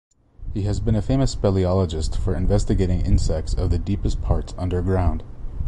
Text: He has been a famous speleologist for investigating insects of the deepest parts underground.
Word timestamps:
He 0.55 0.63
has 0.63 0.79
been 0.79 0.95
a 0.95 1.01
famous 1.03 1.35
speleologist 1.35 2.17
for 2.17 2.33
investigating 2.35 3.01
insects 3.01 3.53
of 3.53 3.69
the 3.69 3.77
deepest 3.77 4.19
parts 4.23 4.55
underground. 4.57 5.21